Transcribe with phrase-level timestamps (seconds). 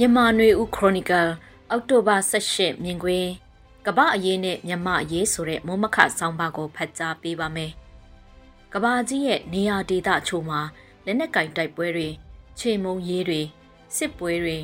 [0.00, 1.28] မြန်မာနွေဦးခရိုနီကယ်
[1.70, 3.30] အောက်တိုဘာ18မြင်ကွင်း
[3.86, 7.72] ကပအရေးနဲ့မြန်မာအရေးဆိုတဲ့မုံမခဆောင်းပါးကိုဖတ်ကြားပေးပါမယ်။
[8.72, 10.60] ကဘာကြီးရဲ့နေရာဒေသအချို့မှာ
[11.04, 12.08] လက်နက်ကင်တိုက်ပွဲတွေ
[12.58, 13.40] ခြေမုံရေးတွေ
[13.96, 14.58] စစ်ပွဲတွေ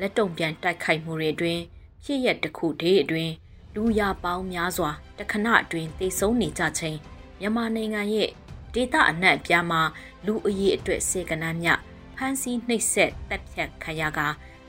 [0.00, 1.62] လက်တုံပြန်တိုက်ခိုက်မှုတွေအတွင်း
[2.04, 3.32] ဖြစ်ရက်တစ်ခုတည်းအတွင်း
[3.74, 6.98] လူရပေါင်းများစွာတခဏအတွင်းတိတ်ဆုံးနေကြချိန်
[7.40, 8.30] မြန်မာနိုင်ငံရဲ့
[8.74, 9.82] ဒေသအနှံ့အပြားမှာ
[10.26, 11.68] လူအရေးအတွက်စေကနန်းမြ
[12.16, 14.20] ဖမ်းဆီးနှိပ်စက်တပ်ဖြတ်ခံရက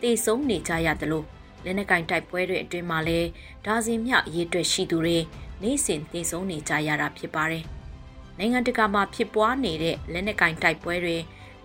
[0.01, 1.25] တေဆုံးနေကြရတယ်လို့
[1.63, 3.27] လက်နက်ကင်တိုက်ပွဲတွေအတွင်းမှာလည်း
[3.65, 5.17] ဒါဇင်မြအရေးအတွက်ရှိသူတွေ
[5.61, 7.63] နေ့စဉ်တေဆုံးနေကြရတာဖြစ်ပါတယ်။
[8.37, 11.17] နိုင်ငံတကာမှာဖြစ်ပွားနေတဲ့လက်နက်ကင်တိုက်ပွဲတွေ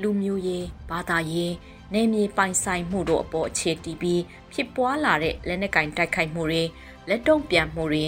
[0.02, 1.52] လူမျိုးရေးဘာသာရေး
[1.92, 4.22] နယ်မြေပိုင်ဆိုင်မှုတို့အပေါ်အခြေတည်ပြီး
[4.52, 6.62] ဖြစ်ပွားလာတဲ့လက်နက်ကင်တိုက်ခိုက်မှုတွေ
[7.08, 8.04] လက်တုံ့ပြန်မှုတွေ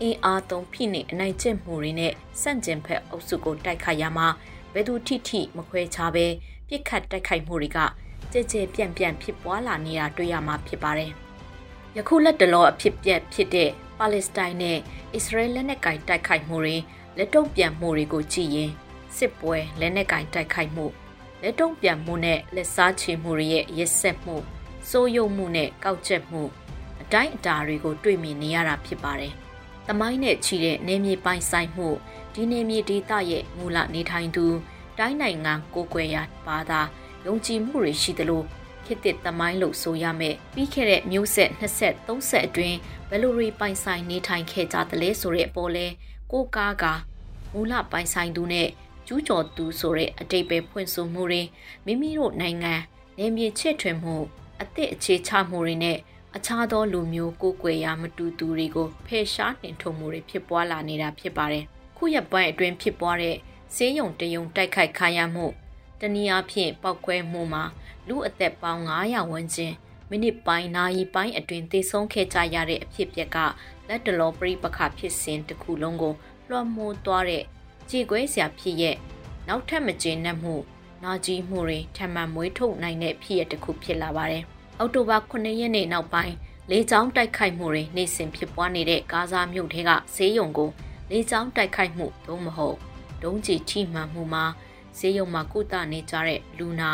[0.00, 2.12] အင်အားသုံးဖိနှိပ်အနိုင်ကျင့်မှုတွေနဲ့
[2.42, 4.26] စန့်ကျင်ဖက်အုပ်စုကိုတိုက်ခိုက်ရမှာ
[4.72, 6.26] ဘယ်သူထိထိမခွဲခြားပဲ
[6.68, 7.78] ပြစ်ခတ်တိုက်ခိုက်မှုတွေက
[8.32, 11.10] ကြဲကြဲပြန့်ပြန့်ဖြစ်ပွားလာနေတာတွေ့ရမှာဖြစ်ပါတယ်။
[11.96, 14.78] ယခုလက်တလောအဖြစ်ပြက်ဖြစ်တဲ့ပါလက်စတိုင်းနဲ့
[15.14, 16.76] အစ္စရေးလက်နက်ကင်တိုက်ခိုက်မှုတွေ
[17.18, 18.70] လက်တုံ့ပြန်မှုတွေကိုကြည့်ရင်
[19.16, 20.86] စစ်ပွဲလက်နက်ကင်တိုက်ခိုက်မှု
[21.42, 24.36] လက်တုံ့ပြန်မှုနဲ့လက်စားချေမှုတွေရဲ့ရက်ဆက်မှု
[24.90, 26.42] စိုးရုံမှုနဲ့ကောက်ချက်မှု
[27.02, 29.32] အတိုင်းအတာတွေကိုတွေ့မြင်နေရတာဖြစ်ပါတယ်။
[29.88, 31.88] တမိုင်းနဲ့ချီတဲ့နေမြေပိုင်ဆိုင်မှု
[32.34, 34.46] ဒီနေမြေဒေသရဲ့မူလနေထိုင်သူ
[34.98, 36.80] တိုင်းနိုင်ငံကိုကွယ်ရာဘာသာ
[37.26, 38.42] ယုံကြည်မှုတွေရှိသလို
[38.84, 42.76] ခေတ်သစ်သမိုင်းလို့ဆိုရမယ်ပြီးခဲ့တဲ့မျိုးဆက်20 30အတွင်း
[43.08, 45.86] ဘယ်လိုတွေပိုင်ဆိုင်နေထိုင်ခဲ့ကြသလဲဆိုတဲ့အပေါ်လဲ
[46.32, 46.84] ကိုကားက
[47.52, 48.68] မူလပိုင်ဆိုင်သူနဲ့
[49.06, 51.42] ကျူးကျော်သူဆိုတဲ့အတိတ်ပဲဖွင့်ဆိုမှုတွေ
[51.84, 52.74] မိမိတို့နိုင်ငံ
[53.18, 54.16] နေမြေချဲ့ထွင်မှု
[54.62, 55.98] အသည့်အခြေချမှုတွေနဲ့
[56.36, 61.64] အခြားသောလူမျိုးကိုယ်ွယ်ရာမတူသူတွေကိုဖယ်ရှားနှင်ထုတ်မှုတွေဖြစ်ပွားလာနေတာဖြစ်ပါတယ်။
[61.96, 63.36] ခုရက်ပိုင်းအတွင်းဖြစ်ပွားတဲ့
[63.74, 65.46] ဆေးရုံတယုံတိုက်ခိုက်ခံရမှု
[66.02, 67.64] တနည်းအားဖြင့်ပောက်ကွဲမှုမှာ
[68.08, 69.74] လူအသက်ပေါင်း900ဝန်းကျင်
[70.08, 73.38] မိနစ်ပိုင်းနာရီပိုင်းအတွင်းသေဆုံးခဲ့ကြရတဲ့အဖြစ်အပျက်က
[73.88, 76.14] လက်တလောပရိပခဖြစ်စဉ်တစ်ခုလုံးကို
[76.48, 77.44] လွှမ်းမိုးသွားတဲ့
[77.90, 78.96] ကြေကွဲစရာဖြစ်ရဲ့
[79.48, 80.54] နောက်ထပ်မကျေနပ်မှု
[81.04, 84.44] နာကြီးမှုတွေထပ်မံမွေးထုတ်နိုင်တဲ့ဖြစ်ရတစ်ခုဖြစ်လာပါတယ်။
[84.78, 86.34] အောက်တိုဘာ9ရက်နေ့နောက်ပိုင်း
[86.70, 90.70] လေကြောင်းတိုက်ခိုက်မှုတွေနေ့စဉ်ဖြစ်ပွားနေတဲ့ဂါဇာမြို့ထဲကဈေးရုံကို
[91.10, 92.76] လေကြောင်းတိုက်ခိုက်မှုသို့မဟုတ်
[93.22, 94.44] ဒုံးကျည်ထိမှန်မှုမှာ
[94.98, 96.90] ဈေးရုံမှာကုသနေကြတဲ့လူနာ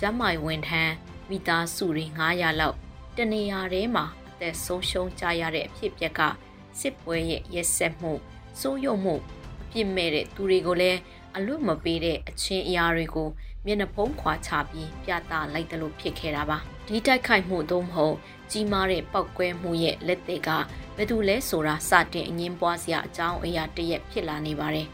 [0.00, 0.94] ကျမ်းမာရေးဝန်ထမ်း
[1.30, 2.76] မိသားစုတွေ900လောက်
[3.16, 6.20] တနေရာထဲမှာအသက်ဆုံးရှုံးကြရတဲ့အဖြစ်အပျက်က
[6.80, 8.12] စစ်ပွဲရဲ့ရက်ဆက်မှု
[8.60, 9.14] စိုးရုံမှု
[9.62, 10.98] အပြစ်မဲ့တဲ့သူတွေကိုလည်း
[11.36, 13.28] အလွတ်မပေးတဲ့အချင်းအရာတွေကို
[13.66, 18.16] မျက်နှာဖုံးခွာချပြီးပြသလိုက်တယ်လို့ဖြစ်ခဲ့တာပါဒီတိုက်ခိုက်မှုသို့မဟုတ်
[18.50, 20.50] ကြီးမားတဲ့ပောက်ကွဲမှုရဲ့လက်သေးက
[20.96, 24.86] ဘယ်သူလဲဆိုတာစတင်အငင်းပွားစရာအကြောင်းအရာတရက်ဖြစ်လာနေပါတယ်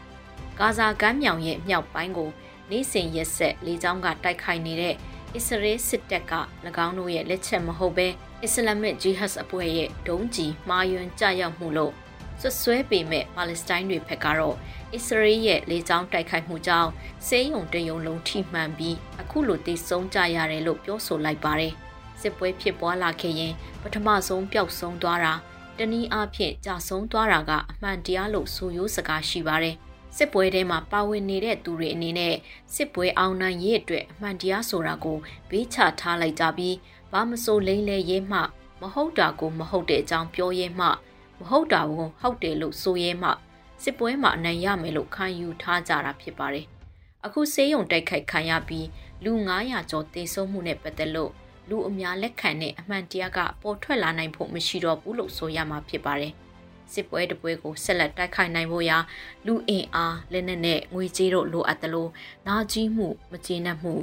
[0.59, 2.29] ဂါဇာကမ်းမြောင်ရဲ့မြောက်ပိုင်းကို
[2.69, 4.95] နေ့စဉ်ရက်ဆက်လေကြောင်းကတိုက်ခိုက်နေတဲ့
[5.35, 6.33] အစ္စရေးစစ်တပ်က၎
[6.85, 8.07] င်းတို့ရဲ့လက်ချက်မဟုတ်ဘဲ
[8.43, 11.93] အစ္စလာမစ်ဂျီဟတ်အဖွဲ့ရဲ့ဒုံးကျည်မှားယွင်းကြရောက်မှုလို့
[12.41, 14.55] ဆွဆွဲပေမဲ့ပါလက်စတိုင်းတွေဘက်ကတော့
[14.93, 16.89] အစ္စရေးရဲ့လေကြောင်းတိုက်ခိုက်မှုကြောင့်
[17.27, 21.73] စေယုံတယုံလုံးထိမှန်ပြီးအခုလိုတိဆုံးကြရတယ်လို့ပြောဆိုလိုက်ပါတယ်
[22.21, 25.33] စစ်ပွဲဖြစ်ပွားလာခဲ့ရင်ပထမဆုံးပျောက်ဆုံးသွားတာ
[25.77, 29.77] တနည်းအားဖြင့်ကြာဆုံးသွားတာကအမှန်တရားလို့ဆိုရိုးစကားရှိပါတယ်။
[30.17, 32.35] စစ်ပွဲထဲမှာပါဝင်နေတဲ့သူတွေအနေနဲ့
[32.75, 35.17] စစ်ပွဲအောင်နိုင်ရေးအတွက်အမှန်တရားဆိုတာကို
[35.49, 36.75] ဘေးချထားလိုက်ကြပြီး
[37.11, 38.39] ဘာမစိုးလိမ့်လဲရေးမှ
[38.81, 40.87] မဟုတ်တာကိုမဟုတ်တဲ့အကြောင်းပြောရဲမှ
[41.39, 43.29] မဟုတ်တာကိုဟုတ်တယ်လို့ဆိုရဲမှ
[43.83, 46.65] စစ်ပွဲမှာအနိုင်ရမယ်လို့ခံယူထားကြတာဖြစ်ပါတယ်။
[47.25, 48.87] အခုဆေးရုံတိုက်ခိုက်ခံရပြီး
[49.23, 49.31] လူ
[49.63, 51.31] 900ကျော်သေဆုံးမှုနဲ့ပတ်သက်လို့
[51.69, 56.33] လူအများလက်ခံတဲ့အမှန်တရားကပေါ်ထွက်လာနိုင်ဖို့မရှိတော့ဘူးလို့ဆိုရမှာဖြစ်ပါတယ်။
[56.93, 58.97] စစ်ပွဲတပွဲကိုဆက်လက်တိုက်ခိုက်နိုင်ဖို့ရာ
[59.45, 62.07] လူအင်အားလက်နက်နဲ့ငွေကြေးတို့လိုအပ်သလို
[62.47, 63.93] နာကြီးမှုမကျေနပ်မှု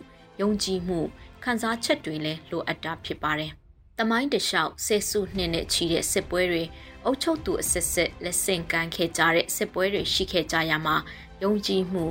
[0.41, 1.01] ယုံကြည်မှု
[1.45, 3.53] ခံစားချက်တွေလည်းလိုအပ်တာဖြစ်ပါတယ်။
[3.99, 6.63] တမိုင်းတလျှောက်ဆဲဆုနှစ်နဲ့ချီတဲ့စစ်ပွဲတွေ
[7.05, 10.97] အုပ်ချုပ်သူအစစ်စစ်လက်ဆင့်ကမ်းခဲ့ကြတဲ့စစ်ပွဲတွေရှိခဲ့ကြရမှာ
[11.43, 12.05] ယုံကြည်မှု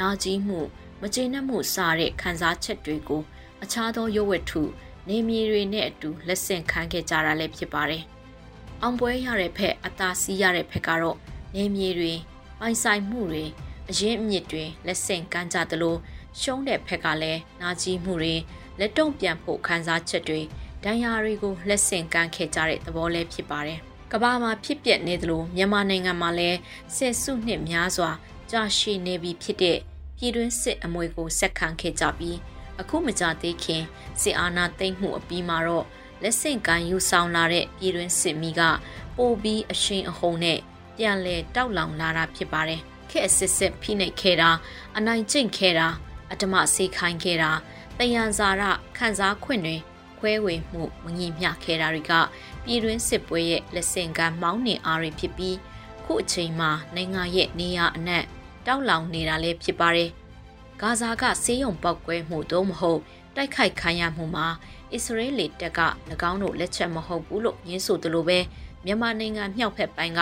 [0.00, 0.60] နာကြီးမှု
[1.00, 3.22] မကျေနပ်မှုစတဲ့ခံစားချက်တွေကို
[3.62, 4.62] အခြားသောရုပ်ဝတ္ထု
[5.08, 8.02] နေမြေတွေနဲ့အတူလက်ဆင့်ခံခဲ့ကြတာလည်းဖြစ်ပါတယ်
[8.84, 11.18] အောင်ပွဲရတဲ့ဖက်အသာစီးရတဲ့ဖက်ကတော့
[11.54, 12.14] နေမြေတွေ
[12.60, 13.44] ပိုင်ဆိုင်မှုတွေ
[13.90, 15.96] အရင်အမြစ်တွေလက်ဆင့်ကမ်းကြသလို
[16.40, 18.34] ရှုံးတဲ့ဖက်ကလည်းနာကြီးမှုတွေ
[18.78, 20.40] လက်တုံ့ပြန်ဖို့ခံစားချက်တွေ
[20.84, 23.78] ဒဏ်ရာတွေကိုလက်ဆင့်ကမ်းခဲ့ကြတဲ့သဘောလည်းဖြစ်ပါတယ်။
[24.12, 26.58] ကဘာမှာဖြစ်ပျက်နေသလိုမြန်မာနိုင်ငံမှာလည်း
[26.96, 28.10] ဆယ်စုနှစ်များစွာ
[28.50, 29.78] ကြာရှည်နေပြီဖြစ်တဲ့
[30.16, 32.38] ပြည်တွင်းစစ်အမွေကိုဆက်ခံခဲ့ကြပြီး
[32.80, 33.82] အခုမကြသေးခင်
[34.20, 35.86] စစ်အာဏာသိမ်းမှုအပြီးမှာတော့
[36.22, 38.60] လက်ဆင့်ကမ်းယူဆောင်လာတဲ့ပြည်တွင်းစစ်မီးက
[39.16, 40.58] ပိုပြီးအရှိန်အဟုန်နဲ့
[40.96, 42.80] ပြန်လည်တောက်လောင်လာတာဖြစ်ပါတယ်။
[43.10, 44.50] ခက်အစစ်စစ်ဖိနှိပ်ခဲ့တာ
[44.96, 45.88] အနိုင်ကျင့်ခဲ့တာ
[46.30, 47.50] အတ္တမဆေးခိုင်းခဲ့တာ
[47.98, 48.62] တယံဇာရ
[48.96, 49.76] ခန်းစားခွင့်တွေ
[50.18, 52.12] ခွခွဲဝေမှုမငြိမျှခဲ့တာတွေက
[52.64, 55.56] ပြည်တွင်းစစ်ပွဲရဲ့လက်ဆင့်ကမ်းမောင်းနှင်အားတွေဖြစ်ပြီး
[56.04, 58.24] ခုအချိန်မှာနိုင်ငံရဲ့နေရာအနှံ့
[58.66, 60.10] တောက်လောင်နေတာလည်းဖြစ်ပါတယ်။
[60.80, 63.00] ဂါဇာကဆေးရုံပောက်ကွဲမှုတော့မဟုတ်
[63.36, 64.46] တိုက်ခိုက်ခံရမှုမှာ
[64.92, 65.80] အစ္စရေးလေတပ်က၎
[66.30, 68.38] င်းတို့လက်ချက်မဟုတ်ဘူးလို့ညင်းဆိုသလိုပဲ
[68.84, 70.20] မြန်မာနိုင်ငံမြောက်ဖက်ပိုင်းက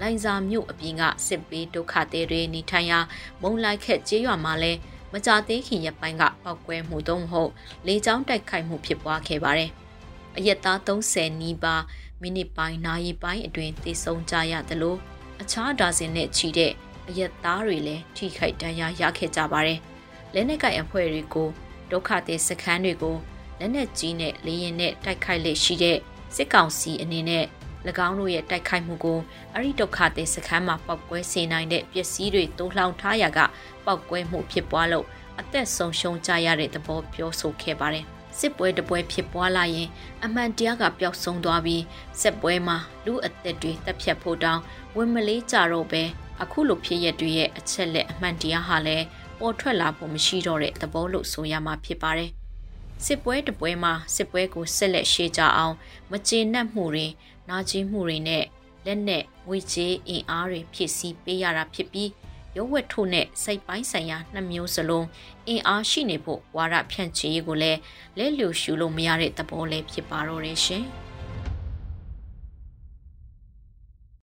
[0.00, 2.98] လိုင်ဇာမြို့အပြင်ကစစ်ပေးဒုက္ခသည်တွေနေထိုင်ရာ
[3.42, 4.72] မုံလိုက်ခက်ကျေးရွာမှာလဲ
[5.12, 7.50] မကြသေးခင်ရက်ပိုင်းကပောက်ကွဲမှုတော့မဟုတ်
[7.86, 9.70] လေကြောင်းတိုက်ခိုက်မှုဖြစ်ပွားခဲ့ပါတယ်။
[10.36, 11.82] အရက်သား30နီးပါး
[12.20, 14.96] မိနစ်ပိုင်းနာရီပိုင်းအတွင်းသေဆုံးကြရသလို
[15.42, 16.72] အခြားဒါဇင်နဲ့ချီတဲ့
[17.08, 19.78] အရက်သားတွေလည်းထိခိုက်ဒဏ်ရာရခဲ့ကြပါတယ်။
[20.34, 21.48] လက်နက်ကိုင်အဖွဲ့တွေကို
[21.90, 23.16] ဒုက္ခသည်စခန်းတွေကို
[23.58, 25.98] လက်နက်ကြီးနဲ့လေရင်နဲ့တိုက်ခိုက်လေရှိတဲ့
[26.34, 27.44] စစ်ကောင်စီအနေနဲ့၎
[28.06, 29.18] င်းတို့ရဲ့တိုက်ခိုက်မှုကို
[29.54, 33.38] အရိဒုက္ခသည်စခန်းမှာပောက်ကွဲစေနိုင်တဲ့ပစ္စည်းတွေတိုးလှောင်ထားရာက
[33.84, 35.06] ပောက်ကွဲမှုဖြစ်ပွားလို့
[35.40, 38.06] အသက်ဆုံးရှုံးကြရတဲ့သဘောပြောဆိုခဲ့ပါတယ်။
[38.38, 39.88] စစ်ပွဲတပွဲဖြစ်ပွားလာရင်
[40.24, 41.82] အမှန်တရားကပျောက်ဆုံးသွားပြီး
[42.20, 44.62] စစ်ပွဲမှာလူအသက်တွေတပ်ဖြတ်ဖို့တောင်း
[44.96, 46.02] ဝင်မလေးကြတော့ပဲ
[46.42, 49.04] အခုလိုဖြစ်ရတဲ့ရဲ့အချက်လက်အမှန်တရားဟာလည်း
[49.38, 52.30] ပေါ်ထွက်လာဖို့မရှိတော့တဲ့သဘောလို့ဆိုရမှာဖြစ်ပါတယ်။
[53.04, 55.74] စစ်ပွဲတပွဲမှာစစ်ပွဲကိုဆက်လက်ရှေ့ကြအောင်
[56.10, 57.06] မကျေနပ်မှုတွေ
[57.48, 58.44] နာကျင်မှုတွေနဲ့
[58.86, 62.10] လက်နဲ့ငွေကြေးအင်အားတွေဖြစ်စည်းပေးရတာဖြစ်ပြီး
[62.56, 65.06] ရုပ်ဝတ္ထုနဲ့စိတ်ပိုင်းဆိုင်ရာနှစ်မျိုးစလုံး
[65.48, 67.78] အင်အားရှိနေဖို့ဝါရဖြန့်ချီရေးကိုလည်း
[68.18, 70.86] လက်လျှို့ရှုလို့မရတဲ့သဘောလေးဖြစ်ပါတော့တယ်ရှင်။